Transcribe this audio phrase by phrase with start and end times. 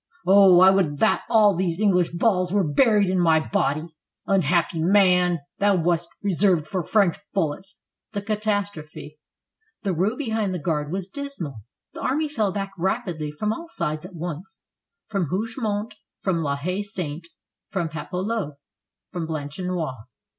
[0.25, 0.61] Oh!
[0.61, 3.85] I would that all these English balls were buried in my body!"
[4.25, 5.41] Unhappy man!
[5.59, 7.77] thou wast reserved for French bullets!
[8.13, 9.19] THE CATASTROPHE
[9.83, 11.57] The rout behind the Guard was dismal.
[11.93, 14.63] The army fell back rapidly from all sides at once,
[15.07, 15.93] from Hougomont,
[16.23, 17.27] from La Haye Sainte,
[17.69, 18.55] from Papelotte,
[19.11, 19.97] from Planchenoit.